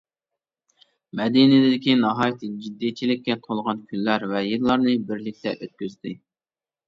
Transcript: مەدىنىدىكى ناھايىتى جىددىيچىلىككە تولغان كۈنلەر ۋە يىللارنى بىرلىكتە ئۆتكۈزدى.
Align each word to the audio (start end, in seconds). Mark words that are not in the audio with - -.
مەدىنىدىكى 1.19 1.93
ناھايىتى 2.05 2.49
جىددىيچىلىككە 2.63 3.37
تولغان 3.49 3.83
كۈنلەر 3.91 4.27
ۋە 4.33 4.41
يىللارنى 4.47 4.95
بىرلىكتە 5.11 5.53
ئۆتكۈزدى. 5.59 6.15